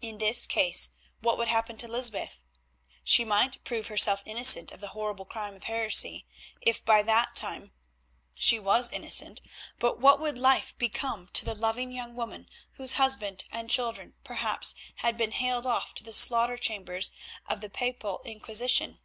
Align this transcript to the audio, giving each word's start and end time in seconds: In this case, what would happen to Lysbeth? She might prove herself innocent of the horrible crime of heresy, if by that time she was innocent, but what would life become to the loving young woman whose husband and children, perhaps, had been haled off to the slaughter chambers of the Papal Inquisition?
In 0.00 0.18
this 0.18 0.46
case, 0.46 0.90
what 1.18 1.36
would 1.36 1.48
happen 1.48 1.76
to 1.78 1.88
Lysbeth? 1.88 2.38
She 3.02 3.24
might 3.24 3.64
prove 3.64 3.88
herself 3.88 4.22
innocent 4.24 4.70
of 4.70 4.78
the 4.78 4.90
horrible 4.94 5.24
crime 5.24 5.54
of 5.56 5.64
heresy, 5.64 6.26
if 6.60 6.84
by 6.84 7.02
that 7.02 7.34
time 7.34 7.72
she 8.36 8.60
was 8.60 8.88
innocent, 8.92 9.42
but 9.80 9.98
what 9.98 10.20
would 10.20 10.38
life 10.38 10.78
become 10.78 11.26
to 11.32 11.44
the 11.44 11.56
loving 11.56 11.90
young 11.90 12.14
woman 12.14 12.48
whose 12.74 12.92
husband 12.92 13.42
and 13.50 13.68
children, 13.68 14.14
perhaps, 14.22 14.76
had 14.98 15.16
been 15.18 15.32
haled 15.32 15.66
off 15.66 15.92
to 15.96 16.04
the 16.04 16.12
slaughter 16.12 16.56
chambers 16.56 17.10
of 17.48 17.60
the 17.60 17.68
Papal 17.68 18.20
Inquisition? 18.24 19.00